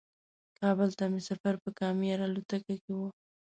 کابل 0.59 0.89
ته 0.97 1.05
مې 1.11 1.21
سفر 1.29 1.53
په 1.63 1.69
کام 1.79 1.95
ایر 2.05 2.19
الوتکه 2.27 2.75
کې 2.83 2.91
و. 2.97 2.99